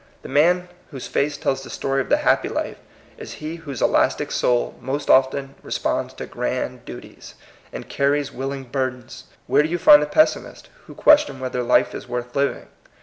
[0.23, 2.77] The man whose face tells the story of the happy life
[3.19, 7.35] is he whose elastic soul most often responds to grand duties,
[7.71, 9.25] and carries willing burdens.
[9.45, 12.65] Where do you find the pessimists, who question whether life is worth living?